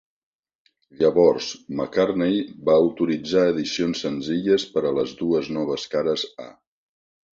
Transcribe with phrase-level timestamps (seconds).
[1.01, 1.49] Llavors,
[1.81, 6.53] McCartney va autoritzar edicions senzilles per a les dues noves cares A.